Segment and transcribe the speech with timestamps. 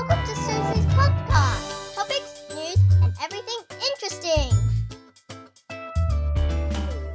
[0.00, 1.94] Welcome to Susie's podcast.
[1.94, 4.48] Topics, news, and everything interesting.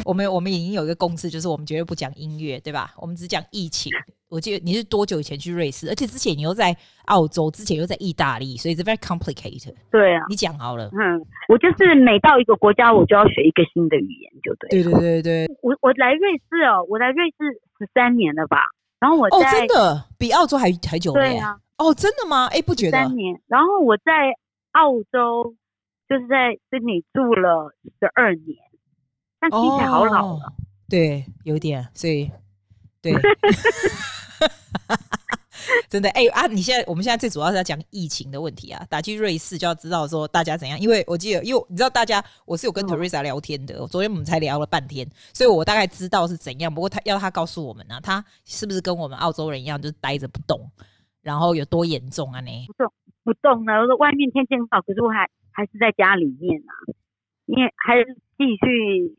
[0.05, 2.94] 我们我们已经有一个共识，就是我们绝对不讲音乐，对吧？
[2.97, 3.92] 我们只讲疫情。
[4.29, 5.90] 我记得你是多久以前去瑞士？
[5.90, 9.74] 而且之前你又在澳洲，之前又在意大利，所以是 very complicated。
[9.90, 10.88] 对啊，你讲好了。
[10.94, 14.70] 嗯，我就是每到一个国家，我就要学一个新的语言，就对。
[14.70, 15.58] 对对对对。
[15.63, 18.59] 我我来瑞士哦，我来瑞士十三年了吧？
[18.99, 21.12] 然后我在哦，真的比澳洲还还久。
[21.13, 21.58] 对啊。
[21.78, 22.48] 哦，真的吗？
[22.48, 22.98] 哎，不觉得。
[22.98, 23.42] 三年。
[23.48, 24.12] 然后我在
[24.72, 25.56] 澳洲，
[26.08, 28.58] 就是在悉尼住了十二年，
[29.40, 30.46] 但听起来好老了。
[30.46, 30.54] 哦、
[30.90, 31.88] 对，有点。
[31.94, 32.32] 所以，
[33.02, 33.14] 对。
[35.90, 36.48] 真的哎、欸、啊！
[36.48, 38.86] 你现在我们现在最主要是要讲疫情的问题啊。
[38.90, 43.80] 打去瑞士就要知道说大家怎样，因为我记得，因为你知道大家，我是有跟 Teresa 聊天的。
[43.80, 46.73] 嗯、昨天我们才聊了半天，所以我大概知道是怎样。
[46.73, 50.60] 不过他要他告诉我们呢、啊，他是不是跟我们澳洲人一样，就是待着不动，
[51.26, 52.40] 然后有多严重啊？
[52.40, 52.68] 你？
[52.68, 53.73] 不动不动呢？
[53.81, 56.72] 我说外面天气很好，可是我还还是在家里面啊，
[57.48, 58.06] 因为还是
[58.38, 59.09] 继续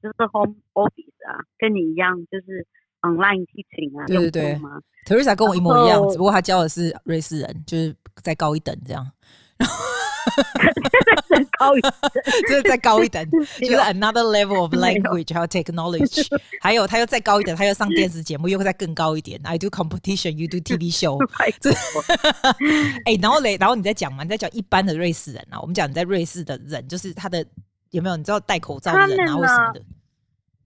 [0.00, 2.64] 就是 home office 啊，跟你一样就是
[3.00, 4.60] online teaching 啊，对对对。
[5.06, 7.92] Teresa 跟我一模一样，只不过他教的是瑞士人，就是
[8.22, 9.04] 再高一等这样。
[9.58, 9.74] 然后
[11.28, 11.92] 再高一等，
[12.48, 16.26] 就是再高一等，就是 another level of language 还有 technology。
[16.60, 19.40] 还有他又再高一等，他又上电视节目，又再更高一点。
[19.44, 21.18] I do competition, you do TV show。
[23.04, 24.22] 哎、欸，然后嘞，然后你在讲嘛？
[24.22, 25.60] 你在讲一般的瑞士人啊？
[25.60, 27.44] 我们讲你在瑞士的人，就是他的
[27.90, 28.16] 有没有？
[28.16, 29.82] 你知道戴口罩的人啊，或什么的？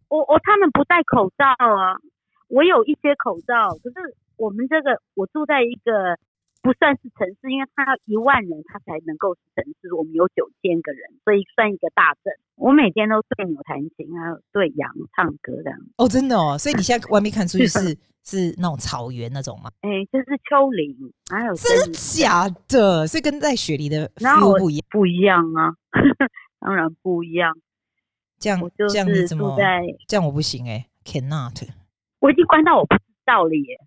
[0.08, 1.97] 我我他们不戴口罩啊，
[2.48, 4.17] 我有一些口罩，可是。
[4.41, 6.17] 我们这个，我住在一个
[6.62, 9.94] 不算是城市，因为它要一万人，它才能够是城市。
[9.94, 12.33] 我们有九千个人，所以算一个大镇。
[12.56, 15.78] 我每天都对牛弹琴，还有对羊唱歌这样。
[15.97, 19.70] 哦，真的哦，所以你现在外面看出去是是，那种草原那种吗？
[19.80, 20.94] 哎、欸，就是丘陵，
[21.30, 25.73] 还有真假的，所以跟在雪梨的 feel 不一样，不一样啊，
[26.61, 27.56] 当然不一样。
[28.39, 29.56] 这样我就是住在，这样么
[30.08, 31.67] 这样我不行哎、欸、，cannot。
[32.20, 33.80] 我已经关到我不知道了耶。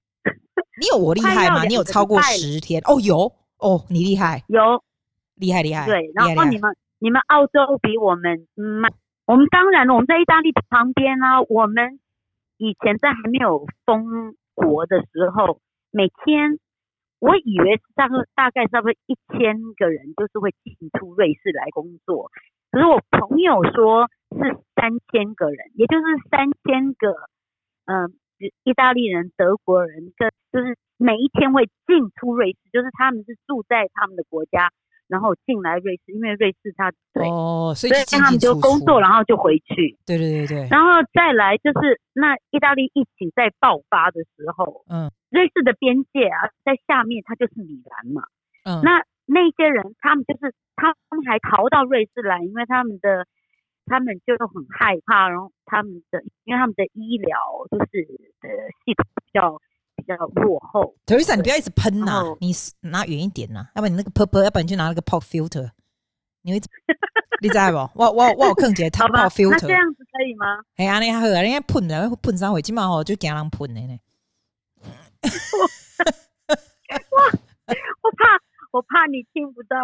[0.80, 1.64] 你有我厉害吗？
[1.66, 3.00] 你有超过十天哦？
[3.00, 4.84] 有哦，你厉害，有
[5.36, 5.86] 厉害厉害。
[5.86, 8.92] 对，然后你们你们澳洲比我们慢，
[9.26, 11.42] 我们当然了，我们在意大利旁边呢、啊。
[11.50, 12.00] 我们
[12.58, 15.60] 以前在还没有封国的时候，
[15.92, 16.60] 每天
[17.20, 22.32] 我以为是大概大概差不多一千个人就是会进出瑞士来工作，
[22.72, 27.10] 可是我朋友说是三千个人，也就是三千个
[27.86, 28.04] 嗯。
[28.04, 28.10] 呃
[28.64, 34.72] 意大利人、德国人，跟就是每一天会进出瑞士，就是他们是住在他们的国家，
[35.08, 39.98] 然后进来瑞士，因为瑞士他对哦，所以他们就工作，然后就回去。
[40.06, 40.68] 对对对对。
[40.70, 48.24] 然后再来就是那意大利疫情在爆发的时候，嗯，瑞士的边界啊，在下面它就是米兰嘛，
[48.66, 53.26] 嗯，那那些人他们就是他们还逃到瑞士来，因为他们的。
[53.86, 57.38] 他们就很害怕，然后他们的，因为他们的医疗
[57.70, 58.06] 就是
[58.42, 58.50] 的
[58.86, 59.60] 系统比较
[59.96, 60.96] 比较落后。
[61.06, 62.52] Teresa，你不要一直喷呐、啊，你
[62.82, 65.70] 拿远一点呐、啊，要不然你那个喷喷，要不然你去拿那个 pop filter，
[66.42, 66.60] 你会，
[67.42, 68.00] 你知道不？
[68.00, 69.52] 我我我有看见 pop filter。
[69.52, 70.64] 那这样子可以吗？
[70.78, 74.00] 哎呀，你好，你看喷的喷三回，起码哦就惊人喷的呢。
[77.12, 77.18] 我
[78.02, 78.40] 我怕
[78.72, 79.78] 我怕你听不到。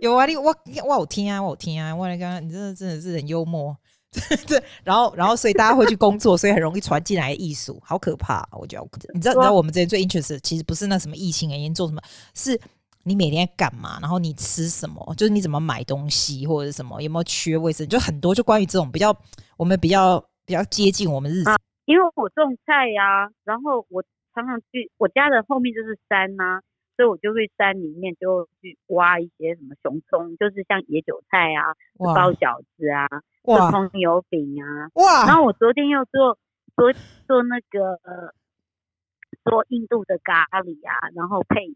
[0.00, 0.44] 有啊，你我
[0.86, 3.76] 我有听啊，我有听啊，我来刚刚，你真的真的是很幽默，
[4.48, 8.88] 对，然后然后所以大家会去工作，所以很容易传进来艺术，好可怕、啊，我觉得。
[9.12, 12.00] 你知道你知道我们这边最 interest 其实不是那什么疫情原因做什么，
[12.34, 12.58] 是
[13.04, 19.14] 你每天干嘛，然后你吃什么，就是你怎么买东西或者是什么，有没有缺卫生，就很多就关于这种比较
[19.58, 21.58] 我们比较比较接近我们日常、啊。
[21.84, 24.02] 因为我种菜呀、啊，然后我
[24.34, 26.62] 常常去我家的后面就是山呐、啊。
[27.00, 33.08] 所以我就会山里面就去挖一些什么熊葱，就是像野韭菜啊，包饺子啊，
[33.42, 34.92] 做葱油饼啊。
[34.96, 35.24] 哇！
[35.24, 36.36] 然后我昨天又做
[36.76, 36.92] 做
[37.26, 38.34] 做那个呃，
[39.48, 41.72] 做印度的咖喱啊，然后配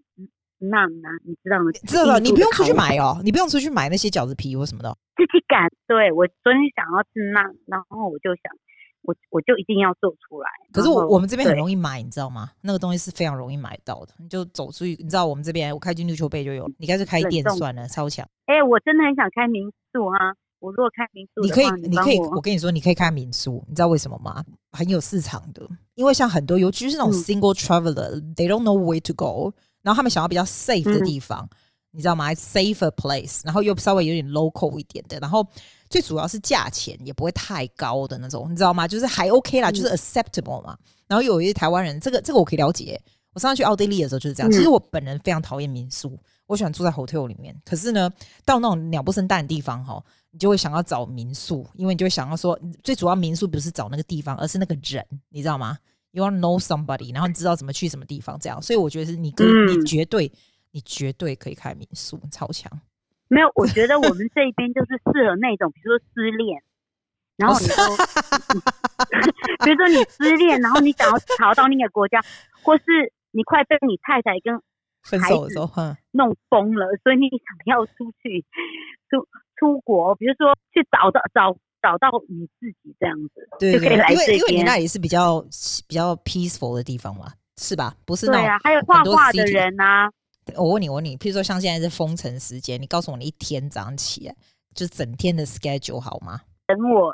[0.61, 1.73] 馕啊，你知道吗？
[1.73, 5.73] 知道了，你不用出去买哦，你不用出去买那些饺子皮或什么的，自己擀。
[5.87, 8.53] 对，我昨天想要吃馕，然后我就想。
[9.05, 12.51] 我我就一定要做出来，可是我我们这边很容易买，你知道吗？
[12.63, 18.27] 那个东西是非常容易买到的，你就走出去，你知道我们这边我开进绿球杯就有，你干脆开店算了，超强。
[18.47, 24.43] 哎、欸，我真的很想开民宿啊，我如果开民宿，你可以你可以，我跟你说，你可以开民宿，你知道为什么吗？
[24.73, 29.53] 很有市场的，因为像很多，尤其是那种 single traveler，they、嗯、don't know where to go，
[29.83, 31.57] 然后他们想要比较 safe 的地方，嗯、
[31.95, 35.47] 你知道吗？safer place，然后又稍微有点 local 一点的，然后。
[35.91, 38.89] 最主要是价钱也不会太高的那种，你知道吗？
[38.89, 40.73] 就是还 OK 啦，就是 acceptable 嘛。
[40.73, 43.01] 嗯、然后有一些台湾人，这个这个我可以了解。
[43.33, 44.51] 我上次去奥地利的时候就是这样。
[44.51, 47.55] 嗯、其实我本人非常讨厌民宿，我喜欢住在 hotel 里面。
[47.65, 48.11] 可是呢，
[48.45, 50.03] 到那种鸟不生蛋的地方哈，
[50.33, 55.79] 你就会想要找民宿，因为你就会想要说，最主要民宿不是找那个地方，而是那个人，你知道吗
[56.11, 58.61] ？You want to know somebody，然后你知道怎么去什么地方，这样。
[58.61, 60.33] 所以我觉得是你可以，你绝对，
[60.75, 62.69] 你绝对可以开民宿，超强。
[63.29, 66.61] 没有，我觉得我 们这边就是适合那种，比如说失恋，
[67.37, 67.79] 然后你说，
[69.65, 72.21] 比如说你失恋，然后你想要逃到那个国家，
[72.65, 72.83] 或是
[73.31, 74.55] 你快被你太太跟
[75.21, 75.55] 孩子
[76.11, 78.45] 弄疯了，所以你想要出去
[79.09, 79.27] 出
[79.57, 84.39] 出国，比如说去找到找找到你自己这样子，对，就可以来这边。
[84.39, 85.41] 因为你那里是比较
[85.87, 87.95] 比较 peaceful 的地方嘛，是吧？
[88.05, 90.11] 不是那种对啊，还有画画的人啊。
[90.57, 94.35] 我问你，我问你，譬如说像现在是封城时间，你告诉我你一天早上起来
[94.75, 96.41] 就整天的 schedule 好吗？
[96.67, 97.13] 等我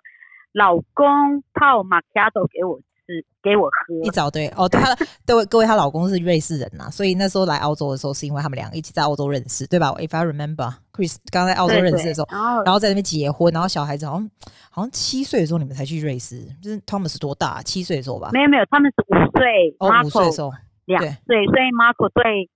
[0.52, 1.06] 老公
[1.54, 3.94] 泡玛奇朵给我吃，给我喝。
[4.04, 14.30] 一早对哦，他各位各位，她老公是瑞士人呐，所以那时候来澳洲的时候是因为他们两个一起在澳洲认识，对吧？If I remember，Chris 刚在澳洲认识的时候，对对然后然后在那边结婚，然后小孩子好像
[14.70, 17.62] 好像七岁的时候你们才去瑞士，就是 Thomas 多大？
[17.62, 18.30] 七岁的时候吧？
[18.32, 20.50] 没有没有，他们是五岁，哦，五岁的时候
[20.86, 22.48] 两岁，所以 Marco 对。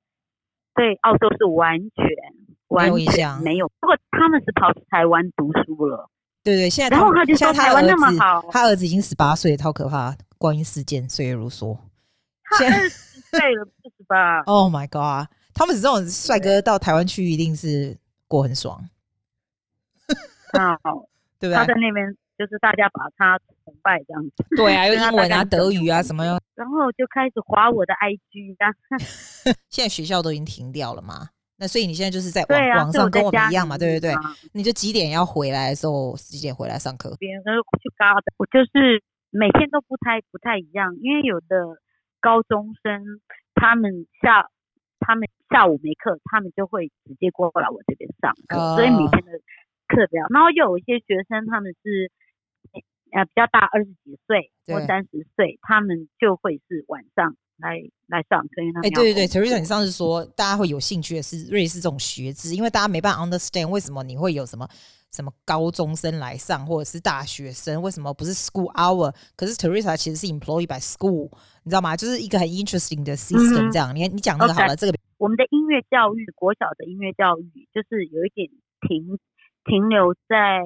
[0.75, 2.05] 对，澳洲是完全
[2.69, 3.69] 完全没有。
[3.81, 6.11] 不过他们是跑去台湾读书了。
[6.43, 10.15] 对对，现在然后他就说台湾那么好，他儿子已经十八岁，超可怕。
[10.37, 11.77] 光阴似箭，岁月如梭。
[12.43, 14.43] 他二十岁了，不是吧？
[14.47, 15.31] Oh my god！
[15.55, 17.97] 他们这种帅哥到台湾去，一定是
[18.29, 18.79] 过很爽。
[20.53, 21.07] 啊，好，
[21.41, 21.57] 对不对？
[21.57, 24.45] 他在那边就是大家把他崇拜这样子。
[24.57, 26.39] 对啊，用英文啊、德语啊什么样。
[26.55, 28.55] 然后就开始划我的 IG，
[29.69, 31.29] 现在学校都已经停掉了嘛？
[31.57, 33.79] 那所以你现在就是在网、啊、网上跟我们一样嘛？
[33.79, 34.21] 对不对对？
[34.53, 37.17] 你就几点要回来的时候，几点回来上课？
[37.19, 41.79] 别人都去嘎的，我就是每天都不太不太一样，因为有的
[42.21, 43.03] 高中生
[43.55, 44.47] 他们下
[45.01, 49.39] 他们下午没课，他们就会直接过来我这边上课，哦、所以每天的
[49.89, 50.27] 课表。
[50.31, 52.13] 然后又有一些学生他们是。
[53.15, 57.79] 呃，比较大，二十几岁或三十岁，他们就会是晚上来
[58.09, 58.61] 来上课。
[58.83, 64.69] 哎、欸，对对对，Teresa，你上次说大家会有兴趣的是瑞士这种学制，因为大家没办法 understand 为什么你会有什么
[65.13, 69.15] 什么高中生来上，或者是大学生，为什么不是 school hour？
[69.37, 71.31] 可是 Teresa 其实是 employed by school，
[71.63, 71.97] 你知道吗？
[71.97, 73.71] 就是一个很 interesting 的 system。
[73.71, 78.51] 这样，嗯、你你讲那个好了，okay, 这个我们的音乐教育，国小的音乐教育，就是有一点
[78.81, 79.17] 停
[79.65, 80.59] 停留在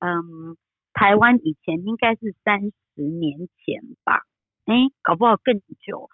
[0.00, 0.56] 嗯。
[0.94, 4.22] 台湾以前应该是三十年前吧，
[4.64, 6.08] 哎，搞不好更久，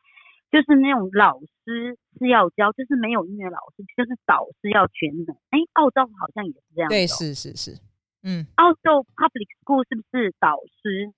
[0.51, 5.37] 就是那种老师是要教，就是没有音乐老师，就是导师要全能。
[5.51, 6.89] 哎，澳洲好像也是这样。
[6.89, 7.79] 对，是是是，
[8.23, 11.13] 嗯，澳洲 public school 是不是导师？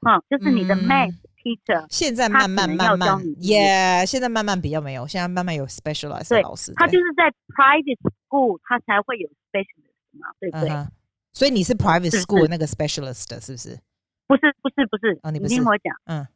[0.00, 1.86] 嗯，就是你的 math teacher。
[1.88, 6.72] 现在慢慢慢慢，耶，现在慢慢比较没有，现在慢慢有 specialized 的老师。
[6.74, 7.98] 他就是在 private
[8.28, 10.88] school，他才会有 specialist 嘛，对不对？Uh-huh.
[11.36, 13.78] 所以你是 private school 的那个 specialist 是不是？
[14.26, 15.38] 不是不是不是，哦，你。
[15.46, 16.26] 听我讲，嗯。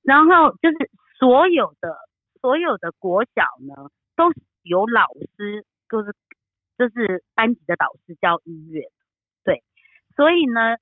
[0.00, 1.94] 然后就是所有的
[2.40, 4.32] 所有的国小呢，都
[4.62, 6.16] 有老师，就是
[6.78, 8.90] 就是班级的导师教音乐，
[9.44, 9.62] 对。
[10.16, 10.78] 所以呢，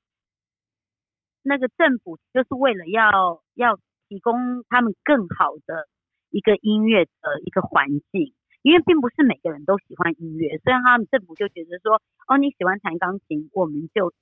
[1.42, 3.76] 那个政府就是为了要要
[4.08, 5.88] 提供他们更好的
[6.30, 8.32] 一个音乐的一个环境。
[8.62, 14.14] 因为并不是每个人都喜欢音乐，所以他们政府就觉得说，哦，你喜欢弹钢琴，我们就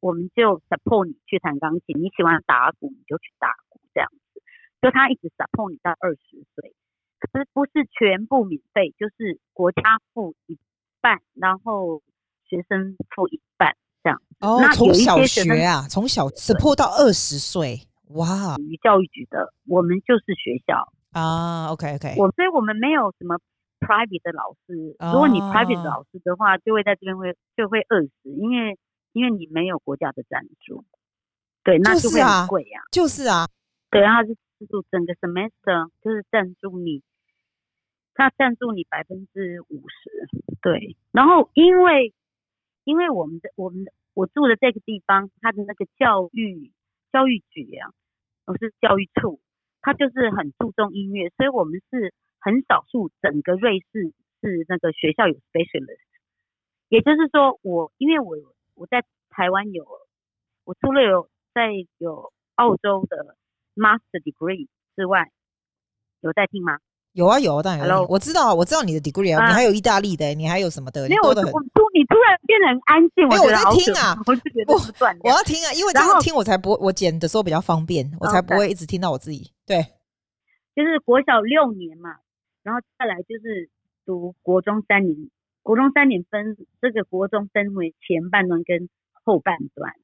[0.00, 4.42] 我们就 support 你去弹钢琴；你喜欢打鼓，你就去打鼓，这样子。
[4.82, 6.74] 就他一直 support 你到二十岁，
[7.18, 10.58] 可是不是全部免费，就是国家付一
[11.00, 12.02] 半，然后
[12.44, 14.20] 学生付一半这样。
[14.40, 17.80] 哦，从小学啊，从小 support 到二十岁，
[18.10, 18.54] 哇！
[18.56, 21.72] 属于教育局的，我们就是学校啊。
[21.72, 23.38] OK OK，我所以我们没有什么。
[23.80, 28.78] Private 的老师，如果你 private 的老师的话，就会在这边会就会饿死，因为
[29.12, 30.84] 因为你没有国家的赞助，
[31.64, 33.48] 对，那就会很贵呀，就是啊，
[33.90, 37.02] 对，然后就资助整个 semester，就是赞助你，
[38.14, 40.28] 他赞助你百分之五十，
[40.60, 42.12] 对，然后因为
[42.84, 46.72] 因为我们的我们的我住的这个地方，它的那个教育
[47.12, 47.90] 教育局啊，
[48.46, 49.40] 我是教育处，
[49.80, 52.12] 它就是很注重音乐，所以我们是。
[52.40, 55.98] 很少数，整个瑞士是那个学校有 specialist，
[56.88, 58.36] 也就是说我，我因为我
[58.74, 59.84] 我在台湾有，
[60.64, 63.36] 我除了有在有澳洲的
[63.74, 65.30] master degree 之外，
[66.20, 66.78] 有在听吗？
[67.12, 68.06] 有啊有啊，当然有。
[68.08, 71.08] 我知道，我知道你的 degree 啊，你还有意大利的，你还有什么的？
[71.08, 74.74] 没有，我我突你突然变得很安静，我在听啊，我是觉得
[75.24, 79.50] 我要听啊，因为这样听我才不我剪的时候比较方便，我才不会一直听到我自己。
[79.66, 79.82] 对，
[80.76, 82.18] 就是国小六年嘛。
[82.68, 83.70] 然后再来就是
[84.04, 85.30] 读国中三年，
[85.62, 88.90] 国中三年分这个国中分为前半段跟
[89.24, 89.94] 后半段，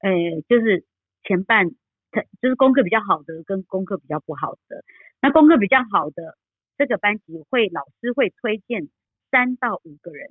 [0.00, 0.10] 呃，
[0.50, 0.84] 就是
[1.22, 1.70] 前半，
[2.10, 4.84] 他就是功课比较好的跟功课比较不好的。
[5.22, 6.36] 那功课比较好的
[6.76, 8.90] 这个班级会老师会推荐
[9.30, 10.30] 三到五个人，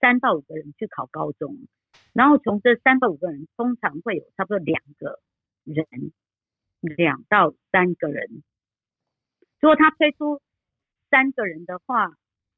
[0.00, 1.56] 三到五个人去考高中，
[2.12, 5.20] 然后从这三到五个人通常会有差不多两个
[5.62, 5.86] 人，
[6.80, 8.42] 两到三个人。
[9.60, 10.40] 如果他推出
[11.10, 12.08] 三个人的话，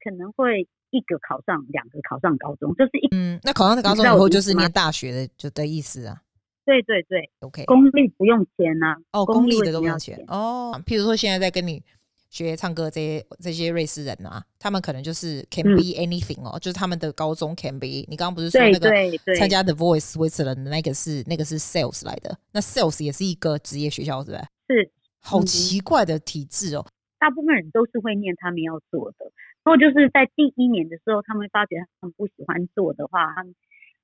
[0.02, 6.22] 可能会一个考上，两个考上高中，就是一嗯，那考上高中以后就是念大学的就的意思啊。
[6.64, 9.20] 对对对，OK，公立不用钱呐、啊。
[9.20, 10.78] 哦，公立，的都不用钱哦。
[10.84, 11.82] 譬如说现在在跟你
[12.28, 18.04] 学唱歌这些这些瑞士人啊，他们可能就是 can be anything 哦，嗯、就是他们的高中 can be。
[18.06, 18.90] 你刚刚不是说那个
[19.34, 24.90] 参加 The Voice Switzerland 的那个是那个是 Sales 来的，那 Sales 也是一个职业学校，是不是？
[25.22, 25.28] 是。
[25.28, 26.86] 好奇怪的体制哦。
[27.18, 29.32] 大部分人都是会念他们要做的，
[29.64, 33.54] 然后就是在第一年的时候，他们发觉他们不喜欢做的话，他们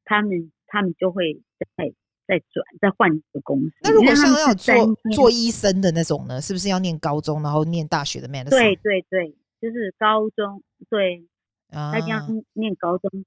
[0.05, 1.41] 他们他们就会
[1.77, 1.95] 再
[2.27, 3.73] 再转再换一个公司。
[3.83, 4.75] 那如果像要做
[5.13, 8.51] 做医生的那种呢，是不是要念高中，然后念大学的 medicine？
[8.51, 9.31] 对对对，
[9.61, 11.25] 就是高中对，
[11.71, 13.25] 他这样念高中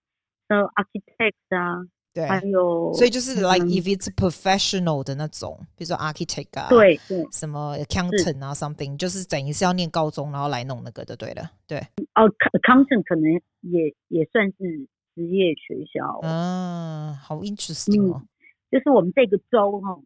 [0.49, 1.87] 的 architect 啊。
[2.17, 11.77] 对，还有，所以就是 like if it's professional 的那种，比如说 architect 啊，对对，什么 accountant 啊 something，就是等于是要念高中，然后来弄那个的，对了，对。
[12.15, 13.31] 哦，accountant 可能
[13.61, 16.21] 也也算是职业学校。
[16.23, 18.23] 嗯，好 interesting 哦。
[18.71, 19.99] 就是我们这个州哈，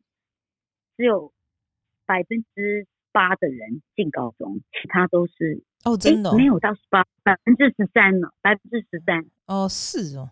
[0.97, 1.31] 只有
[2.05, 9.25] 百分之八的人进高中，其他都是哦，真的没有到十八，百分之十三呢，百分之十三。
[9.45, 10.29] 哦，是哦。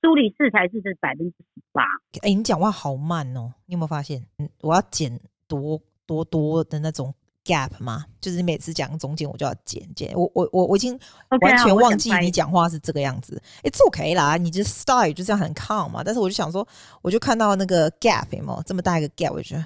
[0.00, 1.82] 苏黎世才是这百分之十八。
[2.22, 4.24] 哎，你讲话好慢哦，你有没有发现？
[4.38, 7.12] 嗯，我要剪多多多的那种
[7.44, 8.04] gap 吗？
[8.20, 10.14] 就是你每次讲中间，我就要剪剪。
[10.14, 10.98] 我我我我已经
[11.40, 13.42] 完全忘记你讲话是这个样子。
[13.64, 16.02] 哎，这 OK 啦，你这 style 就这样很 calm 嘛。
[16.04, 16.66] 但是我就想说，
[17.02, 19.64] 我就看到那个 gap 有没有这么大一个 gap，我就觉得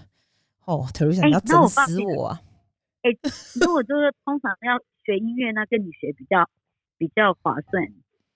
[0.65, 2.41] 哦，Teresa 你要整死我啊！
[3.03, 3.11] 哎，
[3.61, 6.49] 如果就是通常要学音乐，那跟你学比较
[6.97, 7.85] 比较划算，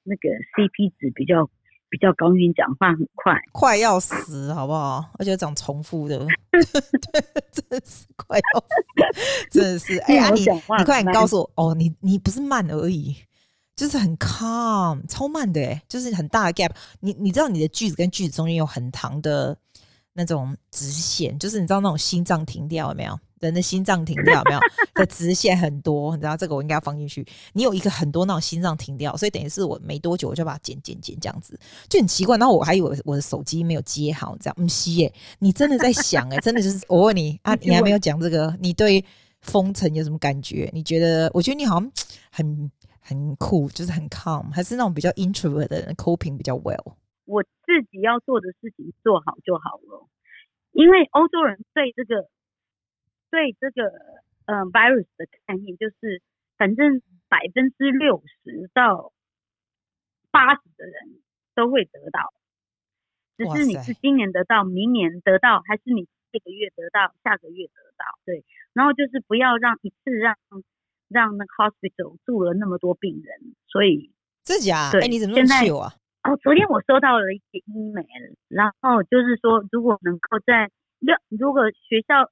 [0.02, 1.48] 那个 CP 值比较。
[1.88, 5.04] 比较高音，讲话很快，快要死， 好不好？
[5.18, 6.18] 而且讲重复的，
[6.50, 9.98] 对，真的是快要死，真的是。
[10.06, 13.16] 哎呀，你你快点告诉我，哦，你你不是慢而已，
[13.76, 16.72] 就是很 calm，超慢的，哎，就是很大的 gap。
[17.00, 19.56] 你你知道你的句子跟句子中间有很长的
[20.12, 23.18] 那种直线，就是你知道那种心脏停掉有没有？
[23.40, 24.60] 人的心脏停掉有没有？
[24.94, 27.26] 的直线很多，你知道这个我应该要放进去。
[27.52, 32.38] 你有一个很多那种心脏停掉，所以等于是我没多久我就把它剪剪剪这样子，就很奇怪。
[32.38, 35.12] 然后我还以为我的手机没有接好，这样嗯西耶？
[35.38, 39.04] 你真的在想哎，真的就是我问你啊， 你还没有讲这个，你对
[39.42, 40.70] 封城有什么感觉？
[40.72, 41.30] 你觉得？
[41.34, 41.92] 我觉得你好像
[42.30, 46.94] 很很酷，就是很 calm，还是那种比较 introvert 的人 coping 比较 well。
[47.26, 50.08] 我自己要做的事情做好就好了，
[50.72, 52.30] 因为欧洲人对这个。
[53.30, 53.90] 对这个
[54.46, 56.22] 呃 virus 的概念，就是
[56.56, 59.12] 反正百分之六十到
[60.30, 61.20] 八十的人
[61.54, 62.32] 都会得到，
[63.36, 68.04] 只是你是今年得到，明年得到，还是你这个月得到，下个月得到。
[68.24, 70.36] 对，然后就是不要让一次让
[71.08, 75.92] 让那个 hospital 住了那么多病人，所以自己啊，哎，你怎么那么糗啊？
[76.22, 82.30] 哦，昨天我收到了一些 email，然后就是说，如果能够在六，如果学校。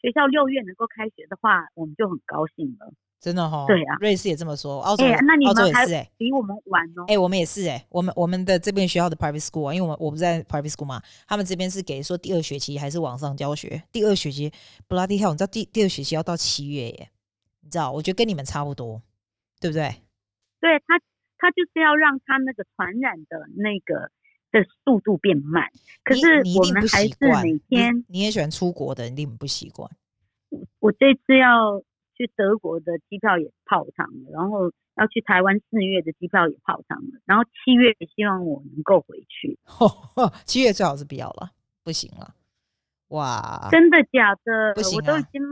[0.00, 2.92] 学校六月能够开学的话，我们就很高兴了。
[3.20, 7.02] 真的哈、哦，对啊，瑞士也这么说，澳洲，欸、那你们澳洲也是哎、欸，比我们晚哦。
[7.08, 14.52] 哎、欸，我们也是哎、欸，我们我们的这边学校的 private school 啊，因为我们我不在 private school 嘛，他们这边是给说第二学期还是网上教学，第二学期
[14.88, 17.10] bloody hell，你知道第第二学期要到七月耶，
[17.62, 17.90] 你知道？
[17.90, 19.02] 我觉得跟你们差不多，
[19.60, 19.90] 对不对？
[20.60, 21.00] 对他，
[21.38, 24.12] 他就是要让他那个传染的那个。
[24.50, 25.70] 的速度变慢，
[26.02, 26.26] 可是
[26.58, 27.96] 我们还是每天。
[27.98, 29.90] 你，你也喜欢出国的，你一定不习惯。
[30.80, 31.80] 我这次要
[32.14, 39.58] 去德国的机票也泡汤了，然后要去台湾四月的机票也泡汤了，然后七月希望我能够回去。
[40.46, 41.50] 七月最好是不要了，
[41.84, 42.34] 不行了。
[43.08, 44.74] 哇，真的假的？
[44.74, 45.42] 不行啊，我都已经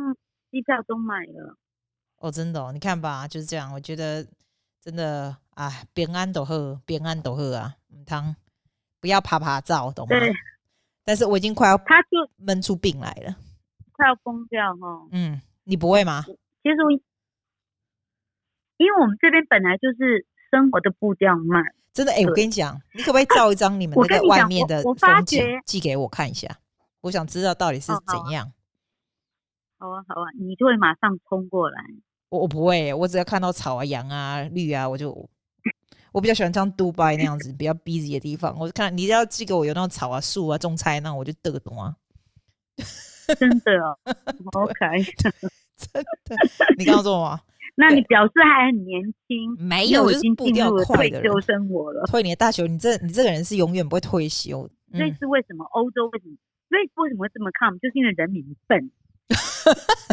[0.51, 1.57] 机票都买了。
[2.19, 3.73] 哦，真的哦，你看吧，就是这样。
[3.75, 4.27] 我觉得
[4.81, 6.55] 真的啊，平安都好，
[6.87, 8.35] 平安都好啊，唔汤。
[9.07, 10.19] 不要趴趴照，懂吗？
[10.19, 10.33] 对。
[11.05, 12.09] 但是我已经快要他就
[12.39, 13.37] 闷出病来了，
[13.93, 15.07] 快要疯掉哈。
[15.13, 16.25] 嗯，你不会吗？
[16.25, 16.91] 其实我，
[18.79, 22.11] 因为我们这边本来就是生活的步调慢，真的。
[22.11, 26.59] 哎、欸，我跟你讲，你可不可以照一张你们 那个外面的风景寄给我看一下？
[27.03, 28.53] 我想知道到底是怎样。
[29.79, 31.81] 好啊，好啊，你就会马上冲过来。
[32.31, 35.31] 我我不会，我只要看到草啊、羊啊、绿啊，我就
[36.17, 38.59] 我比较喜欢像杜拜那样子比较 busy 的地方。
[38.59, 41.95] 我就看你要寄给我有那种草啊、树啊、种菜，那我就得懂啊。
[43.39, 43.99] 真的哦，
[44.55, 45.31] 好可爱，真
[46.01, 46.37] 的。
[46.79, 47.39] 你刚刚说什么？
[47.77, 49.55] 那你表示还很年轻？
[49.59, 52.03] 没有，已经步调快的退休生活了。
[52.07, 54.67] 退你的大休，你这你这个人是永远不会退休。
[54.95, 55.67] 这是为什么？
[55.73, 56.37] 欧洲为什么？
[56.71, 57.71] 所以为什么会这么看？
[57.79, 58.91] 就是因为人民笨。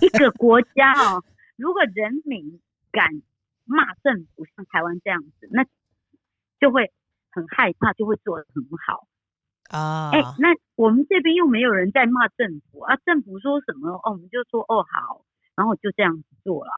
[0.01, 1.23] 一个国家哦，
[1.55, 2.59] 如果人民
[2.91, 3.07] 敢
[3.63, 5.63] 骂政府像台湾这样子，那
[6.63, 6.93] 就会
[7.29, 9.05] 很害怕，就会做得很好
[9.67, 10.11] 啊。
[10.13, 15.25] 哎、欸，那我们这边又没有人在骂政府啊，政府说什么哦，我们就说哦好，
[15.57, 16.71] 然后就这样子做了。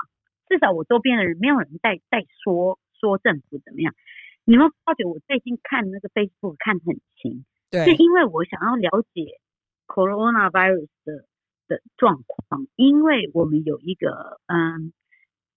[0.50, 3.94] 至少我周边的人没有人在在说说政府怎么样。
[4.44, 9.40] 你们发觉我最近看那个 Facebook 看得很勤，对，是因为我想要了解
[9.86, 11.26] Coronavirus 的
[11.68, 14.94] 的状况，因为我们有一个嗯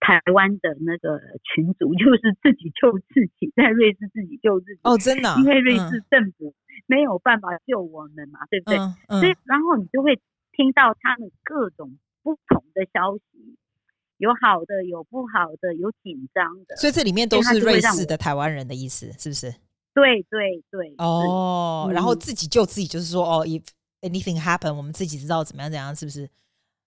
[0.01, 4.81] 台湾的那个群组， 就是自己救自己，在瑞士自己救自己。
[4.83, 6.55] 哦，真的，因为瑞士政府
[6.87, 8.79] 没有办法救我们嘛，嗯、对不对？
[8.79, 10.19] 嗯嗯、所以然后你就会
[10.53, 13.57] 听到他们各种不同的消息。
[14.19, 19.49] 有好的，有不好的，有紧张的，所以这里面都是瑞士的台湾人的意思，是不是？
[19.95, 20.93] 对对对。
[20.99, 23.63] 哦，嗯、然后自己救自己，就是说，哦，if
[24.01, 26.29] anything happen，我们自己知道怎么样怎样，是不是？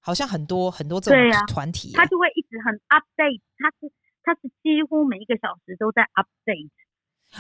[0.02, 3.94] 好像很多很多这种团体、啊，他就会一直很 update，他是
[4.24, 6.70] 他是几乎每一个小时都在 update。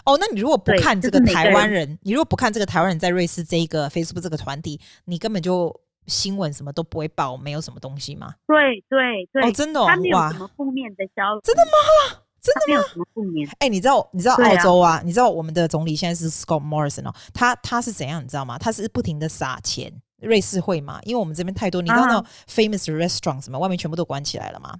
[0.05, 5.81] 哦，那你如果不看这个台湾人，就是、人你如果不看这个台湾人在瑞士这一个 Facebook 这个团体，你根本就。
[6.07, 8.33] 新闻什么都不会报，没有什么东西吗？
[8.47, 12.17] 对对对，哦，真的、哦，他没有什么负面的消息，真的吗？
[12.41, 12.65] 真的吗？
[12.67, 13.47] 没有什么负面。
[13.59, 14.93] 哎、欸，你知道，你知道澳洲啊？
[14.93, 18.21] 啊你知道我们的总理现在是 Scott Morrison 哦，他他是怎样？
[18.21, 18.57] 你知道吗？
[18.57, 20.99] 他是不停的撒钱，瑞士会嘛？
[21.03, 24.77] 因为我们这边太多，你知道那种 famous restaurant 什么，外面全部都关起来了嘛。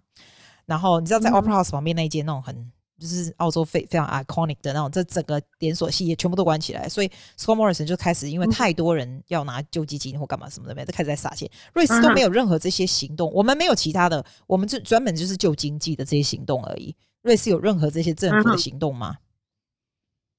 [0.66, 2.72] 然后你知道在 Opera House 旁边那一间那种很。
[3.02, 11.50] 就是澳洲非非常 iconic 的那种，这整个连锁系列全部都关起来，所以 Scott Morrison 就开始因为太多人要拿救济金或干嘛什么的，没就开始在撒钱。
[11.74, 16.96] 瑞士都没有任何这些行动，我们没有其他的，我们就专门就是救经济的这些行动而已。
[17.24, 19.18] 瑞士有任何这些政府的行动吗？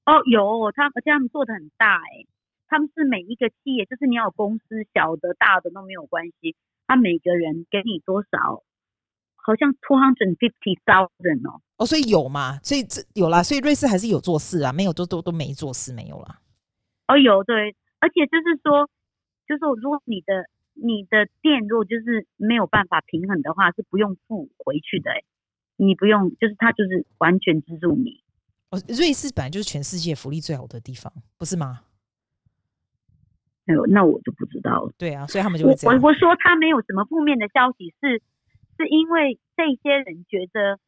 [0.06, 2.26] 哦，有，他而且他们做的很大哎、欸，
[2.72, 6.56] 他们是每一个企业，就是你要有公司小的大的都没有关系，
[6.86, 8.64] 他每个人给你多少？
[9.36, 16.40] 好像 two hundred fifty thousand 哦，哦，所以有嘛，所以这有啦，所以瑞士还是有做事啊，没有都都都没做事，没有啦。
[17.08, 18.88] 哦，有对，而且就是说，
[19.46, 25.24] 就是说如果你的你的电如果就是没有办法平衡的话，是不用付回去的，欸，
[25.76, 28.22] 你不用，就是他就是完全资助你。
[28.70, 31.82] 哦，瑞士本来就是全世界福利最好的地方，不是吗？
[33.66, 34.92] 哎呦，那我就不知道了。
[34.98, 35.66] 对啊，所以他们就。
[35.66, 38.22] 我我说他没有什么负面的消息是。
[38.78, 40.80] 是因为这些人觉得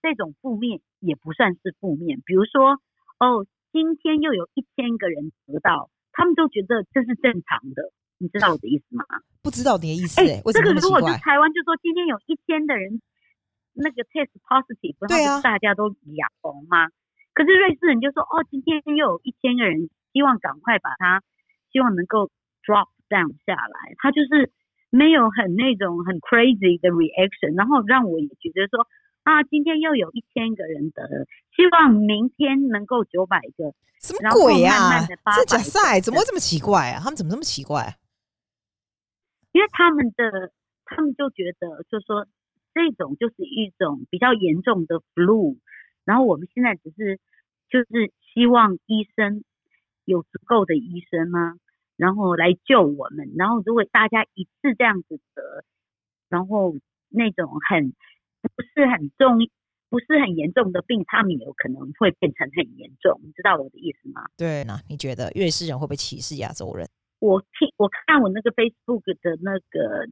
[0.00, 2.78] 这种负面也不算是负面，比如说
[3.18, 9.04] 哦，今天又有一千个人得到，他们都觉得这是正常的，你知道我的意思吗？
[9.42, 13.02] 不知道你的意思哎、欸，这个如果是台湾，就说今天有一千的人
[13.74, 16.86] 那个 test positive，对啊，大家都哑红吗？
[17.34, 21.20] 可是瑞士人就说哦，今天又有一千个人，希望赶快把它，
[21.74, 22.30] 希望能够
[22.62, 24.54] drop down 下来，他就是。
[24.94, 28.86] 没有很那种很 crazy 的 reaction，然后让我也觉得说
[29.24, 35.04] 啊，今天又有一千个人得了，希望明天能够九百个，什么鬼呀？
[35.34, 37.00] 这假赛怎么会这么奇怪啊？
[37.02, 37.98] 他们怎么这么奇怪？
[39.50, 40.52] 因为他们的
[40.84, 42.28] 他们就觉得，就说
[42.72, 45.58] 这种就是一种比较严重的 flu，
[46.04, 47.18] 然后我们现在只是
[47.68, 49.42] 就是希望医生
[50.04, 51.56] 有足够的医生吗？
[51.96, 55.64] 然后来救我们，然后如果大家一次这样子得，
[56.28, 56.74] 然后
[57.08, 57.90] 那种很
[58.42, 59.38] 不是很重、
[59.88, 64.24] 不是很严重的病，他们有可能会变成很严重，你知道我的意思吗？
[64.36, 66.88] 对，那你觉得瑞士人会不会歧视亚洲人？
[67.20, 70.06] 我听我看我那个 Facebook 的那个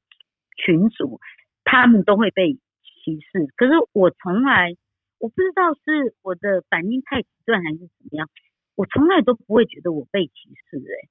[0.56, 1.20] 群组，
[1.64, 4.76] 他们都会被歧视，可是我从来
[5.18, 8.30] 我不知道是我的反应太极端还是怎么样，
[8.76, 10.32] 我从来都不会觉得我被歧
[10.70, 11.08] 视哎、欸。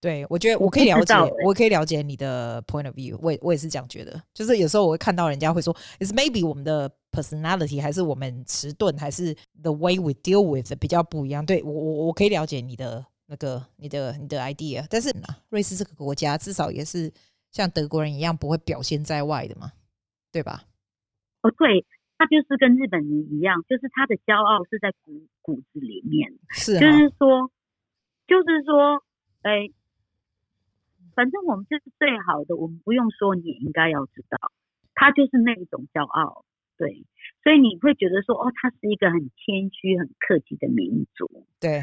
[0.00, 4.22] 对，我觉得我可以了解，我，可以了解你的 point of view，我也我也是这样觉得。
[4.32, 11.44] 就是有时候我会看到人家会说，is maybe 我们的 personality 还是我们迟钝，还是 the way we deal with 比较不一样。
[11.44, 15.12] 对我我我可以了解你的那个你的你的 idea，但是
[15.48, 17.12] 瑞士这个国家至少也是
[17.50, 19.72] 像德国人一样不会表现在外的嘛，
[20.30, 20.62] 对吧？
[21.42, 21.84] 哦，对，
[22.16, 27.50] 他就是跟日本人一样，就是他的骄傲是在骨骨子里面，是、啊，就是说，
[28.28, 29.02] 就是说，
[29.42, 29.68] 哎。
[31.18, 34.38] 反正我们就是最好的，我们不用说，你也应该要知道，
[34.94, 36.44] 他就是那一种骄傲。
[36.76, 37.02] 对，
[37.42, 41.26] 所以你会觉得说，哦，他是一个很谦虚、很客气的民族。
[41.58, 41.82] 对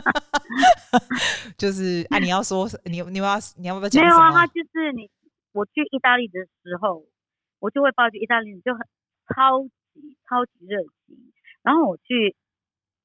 [1.60, 4.02] 就是啊，你要说你你要你要不要讲？
[4.02, 5.10] 没有啊，他就是你。
[5.52, 7.04] 我去意大利的时候，
[7.58, 8.80] 我就会抱着意大利人就很
[9.34, 11.32] 超级超级热情。
[11.62, 12.34] 然后我去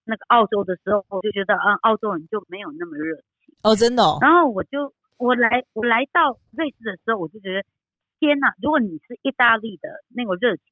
[0.06, 3.56] 那个澳洲的时候，我就觉得嗯，澳洲人就没有那么热情。
[3.64, 4.20] 哦，真的哦。
[4.22, 7.64] 然后我就我来我来到瑞士的时候，我就觉得
[8.20, 8.54] 天哪！
[8.62, 10.64] 如果你是意大利的那个热情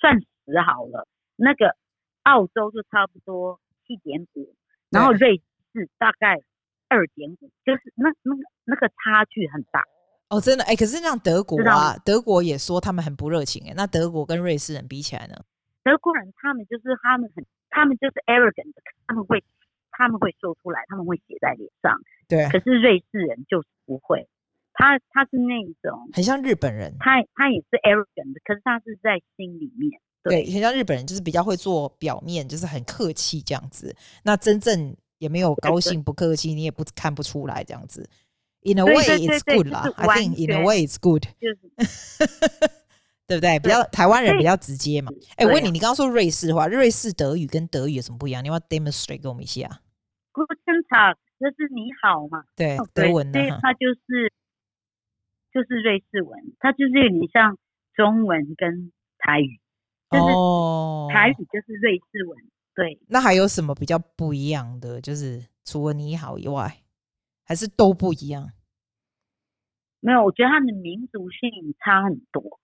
[0.00, 0.26] 算死
[0.60, 1.06] 好了，
[1.36, 1.76] 那个
[2.22, 4.54] 澳洲就差不多七点五，
[4.90, 6.40] 然后瑞士大概
[6.88, 9.84] 二点五，就是那那个那个差距很大。
[10.28, 13.72] 哦，真的哎，可是像德国啊，德国也说他们很不热情哎。
[13.74, 15.34] 那德国跟瑞士人比起来呢？
[15.82, 18.74] 德国人他们就是他们很，他们就是 arrogant，
[19.06, 19.42] 他们会
[19.90, 21.98] 他们会说出来，他们会写在脸上。
[22.28, 22.46] 对。
[22.48, 24.28] 可是瑞士人就是不会，
[24.74, 30.00] 他他是那种很像日本人，他他也是 arrogant，可是他是在心里面。
[30.22, 33.94] 对，很像日本人，就是比较会做表面，就是很客气这样子。
[34.24, 38.08] 那真正也没有高兴不客气，你也不看不出来这样子。
[38.62, 39.84] In a way, it's good 啦。
[39.96, 41.24] I think in a way, it's good。
[43.26, 43.58] 对不对？
[43.60, 45.12] 比较台湾人比较直接嘛。
[45.36, 48.42] 哎，我问你，你刚刚说瑞士话，瑞士德语跟德语有什么不一样？
[48.42, 49.80] 你要 demonstrate 给我们一下
[50.32, 52.44] ？Guten Tag，就是你好嘛。
[52.56, 53.40] 对，德文的。
[53.62, 54.32] 它就是
[55.52, 57.56] 就是瑞士文，它就是有点像
[57.94, 59.60] 中文跟台语。
[60.10, 60.24] 就是
[61.12, 62.38] 台语就是瑞士文。
[62.74, 62.98] 对。
[63.08, 65.00] 那还有什么比较不一样的？
[65.00, 66.82] 就是除了你好以外，
[67.44, 68.50] 还是都不一样？
[70.00, 72.60] 没有，我觉得他们的民族性差很多。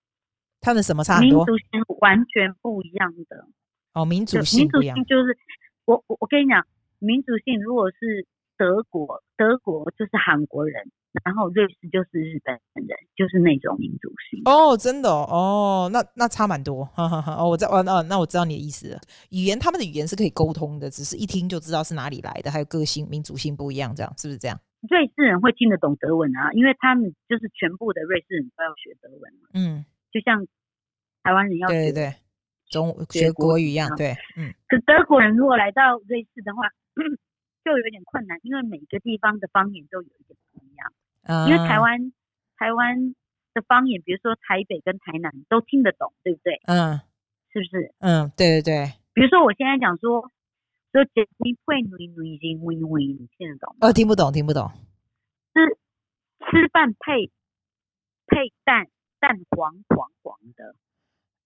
[0.60, 1.44] 他们什么差很多？
[1.44, 1.68] 民族性
[2.00, 3.48] 完全不一样的。
[3.92, 4.96] 哦，民族性不一样。
[4.96, 5.36] 民族性就是
[5.84, 6.64] 我我我跟你讲，
[6.98, 10.82] 民族性如果是德国，德国就是韩国人，
[11.24, 14.42] 然后瑞士就是日本人，就是那种民族性。
[14.44, 16.84] 哦，真的哦，哦那那差蛮多。
[16.86, 17.34] 哈哈哈。
[17.34, 19.00] 哦，我知道，哦，那那我知道你的意思了。
[19.30, 24.58] 语言他们的语言是可以沟通的，只是一听就知道是哪里来的，还有个性、民族性不一样，这样是不是这样？
[24.90, 29.32] 瑞士人会听得懂德文啊，因为他们就是全部的瑞士人都要学德文。
[29.54, 30.46] 嗯，就像
[31.22, 32.14] 台湾人要学对对对
[32.68, 33.88] 中学国语一样。
[33.96, 34.52] 对，嗯。
[34.68, 36.68] 可德国人如果来到瑞士的话，
[37.64, 40.92] 就有点困难，因为每个地方的方言都有一点不一样。
[41.22, 41.48] 嗯。
[41.48, 42.12] 因为台湾
[42.56, 43.14] 台湾
[43.54, 46.60] 的方言，比如说台北跟台南都听得懂，对不对？
[46.66, 47.00] 嗯。
[47.52, 47.94] 是不是？
[47.98, 48.92] 嗯，对对对。
[49.14, 50.30] 比如说我现在讲说。
[50.94, 53.74] 说姐妹会女女音微微，你听得懂？
[53.80, 54.70] 哦，听不懂，听不懂。
[55.52, 55.76] 吃
[56.46, 57.32] 吃饭配
[58.28, 58.86] 配蛋，
[59.18, 60.76] 蛋黄黄黄的。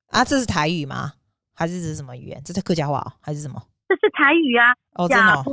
[0.09, 1.15] 啊，这是台语吗？
[1.55, 2.43] 还是这是什么语言？
[2.45, 3.59] 这是客家话、哦、还是什么？
[3.89, 4.75] 这是台语啊。
[4.95, 5.45] 哦，真的、哦。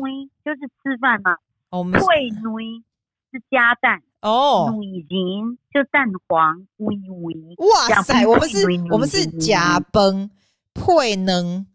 [0.44, 1.38] 就是吃饭嘛。
[1.70, 2.84] 哦，配女
[3.32, 4.02] 是加蛋。
[4.22, 4.72] 哦。
[4.80, 7.56] 女人就蛋黄微微。
[7.58, 10.30] 哇塞，我们是，我们是假崩
[10.74, 11.66] 配能。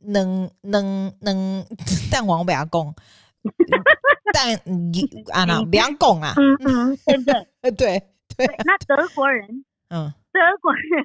[0.00, 1.66] 能能能
[2.08, 2.94] 蛋黄不要讲，
[4.32, 7.24] 蛋你啊那不要讲啊，嗯嗯，对不
[7.74, 7.98] 对？
[8.36, 8.56] 对对。
[8.64, 11.04] 那德国人，嗯，德国人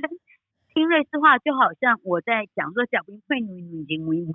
[0.74, 4.30] 听瑞士话就好像我在讲说小兵会女女经微微，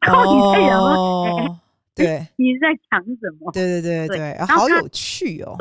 [0.00, 1.60] 然后你在讲说，
[1.94, 3.52] 对， 你在讲什么？
[3.52, 5.56] 对对对对，好有趣哦。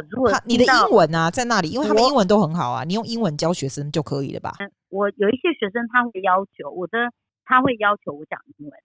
[0.45, 1.69] 你的英文啊在那里？
[1.69, 4.53] 因为他们英文都很好啊，你用英文教学生就可以了吧？
[4.89, 7.12] 我有一些学生他会要求我的。
[7.45, 8.79] 他会要求我讲英文，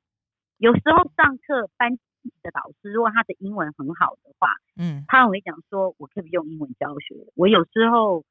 [0.56, 7.14] 有时候上课班级的导师如果他的英文很好的话，嗯，他会讲说，我可以用英文教学。
[7.36, 8.24] 我有时候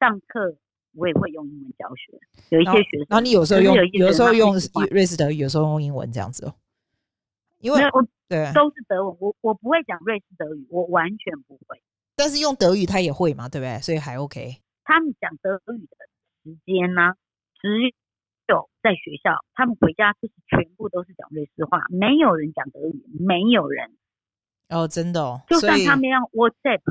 [0.00, 0.56] 上课
[0.94, 2.18] 我也会用英文教学。
[2.50, 4.54] 有一些学生，然后你有时候用，有时候用
[4.90, 6.54] 瑞士德语，有时候用英文这样子哦。
[7.60, 11.80] 因为我对都是德文，我我不会讲瑞士德语，我完全不会。
[12.16, 13.80] 但是用德语他也会嘛，对不对？
[13.80, 14.56] 所以还 OK。
[14.84, 15.96] 他们讲德语的
[16.42, 17.14] 时间呢，
[17.60, 17.94] 只。
[18.46, 23.90] 有在学校，他们回家就是全部都是讲瑞士话，没有人讲德语，没有人。
[24.68, 25.40] 哦，真的哦。
[25.48, 26.82] 就算他们要 WhatsApp，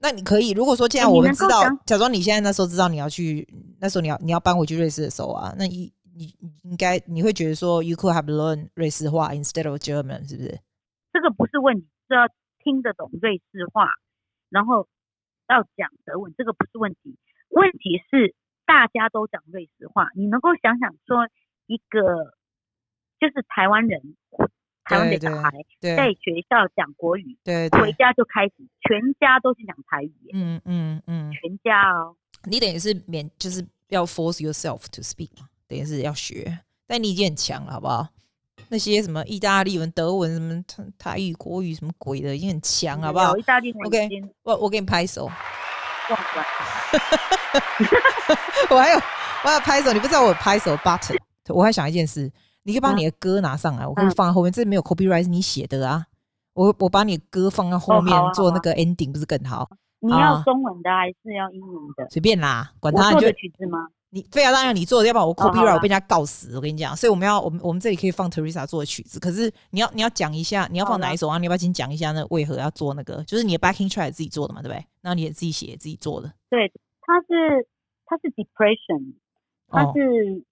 [0.00, 3.46] 那你可以，如果说既然我们知道，假装你现在那时候知道你要去，
[3.80, 10.60] 那时候你要你要搬回去瑞士的时候啊，那你你应该你会觉得说，you could have learned 瑞士话 instead of German，是不是？
[11.12, 12.28] 这个不是问题，是要
[12.62, 13.88] 听得懂瑞士话，
[14.50, 14.86] 然后
[15.48, 17.18] 要讲德文，这个不是问题，
[17.50, 18.34] 问题是。
[18.68, 21.26] 大家都讲瑞士话，你能够想想说
[21.66, 22.36] 一个
[23.18, 24.14] 就是台湾人，
[24.88, 35.30] 台湾的小孩在学校讲国语，对，对，回家就开始全家都是讲台语，嗯嗯嗯，全家哦，你等于是免就是要 force yourself to speak，
[35.66, 38.08] 等于是要学，但你已经很强了，好不好？
[38.70, 43.36] 那些什么意大利文、德文什么台语、国语什么鬼的，已经很强，好不好？
[43.36, 44.08] 意大利文，OK，
[44.42, 45.30] 我我给你拍手。
[48.70, 51.16] 我还有我还有拍手，你不知道我有拍手 button。
[51.48, 52.30] 我还想一件事，
[52.68, 54.52] 你可以把你的歌拿上来，我可以放在后面。
[54.52, 56.04] 这没有 copyright，是你写的啊。
[56.52, 59.66] 我我把你的歌放在后面做那个 ending，不是更好？
[60.00, 62.06] 你要中文的还是要英文的？
[62.10, 63.10] 随便啦，管他。
[63.14, 63.88] 你就曲子吗？
[64.10, 66.54] 你非要让你做，要不然我 copyright 我被人家告死。
[66.56, 71.38] 我跟你讲，所以我们要我们我们这里可以放 Teresa 做的曲子，可是你要你要讲一下，你要放哪一首啊？
[71.38, 73.24] 你要不要先讲一下那为何要做那个？
[73.24, 74.84] 就是你的 backing track 自己做的嘛，对不对？
[75.00, 76.30] 然后你也自己写自己做的。
[76.50, 77.66] 对，它是
[78.04, 79.14] 它是 depression，
[79.68, 80.44] 它是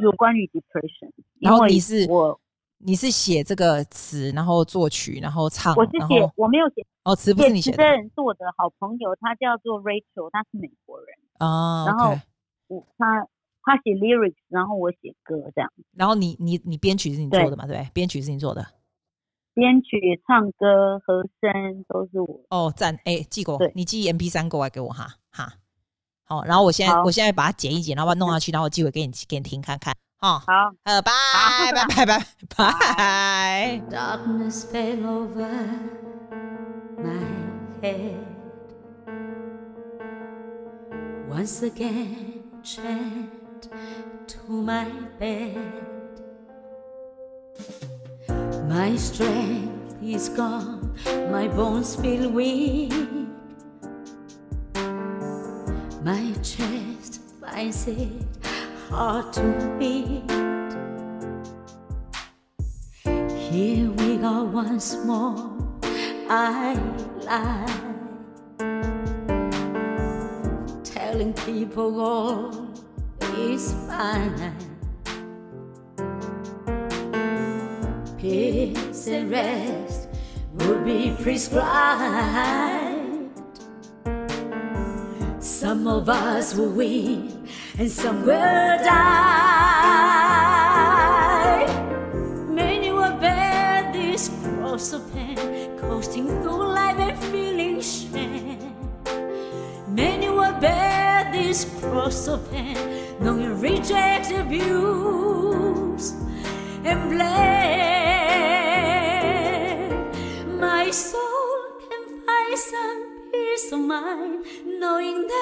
[0.00, 1.10] 有关于 depression。
[1.40, 2.38] 然后你是我。
[2.84, 5.72] 你是写这个词，然后作曲，然后唱。
[5.76, 6.84] 我是写，我没有写。
[7.04, 7.76] 哦，词不是你写的。
[7.76, 11.06] 这人是我的好朋友，他叫做 Rachel，他是美国人。
[11.38, 11.84] 哦。
[11.86, 12.18] 然后
[12.66, 13.24] 我他
[13.62, 15.72] 他写 lyrics，然后我写歌这样。
[15.94, 17.68] 然后你你你编曲是你做的嘛？
[17.68, 18.66] 对，编曲是你做的。
[19.54, 22.40] 编曲、唱歌、和声都是我。
[22.50, 22.98] 哦，赞！
[23.04, 25.52] 哎，寄过，你寄 MP 三过来给我哈哈。
[26.32, 29.94] 好，然后我现在我现在把它剪一剪，然后把它弄下去，然后我寄回给你给你听看看。
[30.20, 31.12] 哦，好，呃，拜
[31.74, 33.82] 拜拜拜拜。
[33.90, 35.46] Darkness fell over
[37.02, 37.26] my
[37.82, 38.16] head.
[41.28, 43.68] Once again, chained
[44.26, 44.86] to my
[45.18, 45.58] bed.
[48.68, 50.94] My strength is gone,
[51.30, 53.21] my bones feel weak.
[56.04, 58.26] My chest finds it
[58.90, 60.28] hard to beat.
[63.30, 65.56] Here we go once more.
[66.28, 66.74] I
[67.22, 67.66] lie,
[70.82, 72.68] telling people all
[73.36, 74.56] is fine.
[78.18, 80.08] Peace and rest
[80.54, 82.81] would be prescribed.
[85.82, 89.26] Some of us will win and some will die.
[92.48, 98.76] Many will bear this cross of pain, coasting through life and feeling shame.
[99.88, 102.78] Many will bear this cross of pain,
[103.18, 106.14] knowing reject, abuse,
[106.84, 107.40] and blame.
[110.60, 111.58] My soul
[111.90, 114.44] can find some peace of mind,
[114.78, 115.41] knowing that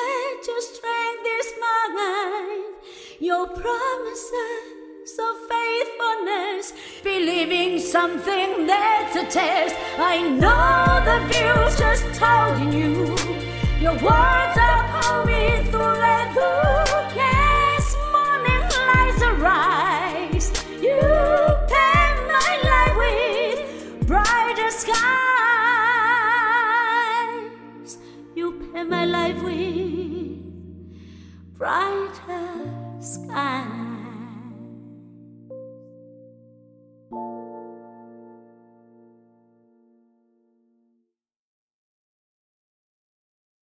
[3.23, 6.73] Your promises of faithfulness,
[7.05, 9.77] believing something that's a test.
[9.99, 13.15] I know the future's told you.
[13.79, 16.35] Your words are pouring through and.
[17.15, 20.49] Yes, morning lights arise.
[20.81, 20.99] You
[21.69, 23.61] paint my life with
[24.07, 24.97] brighter skies.
[28.35, 30.41] You paint my life with
[31.59, 33.90] brighter sky.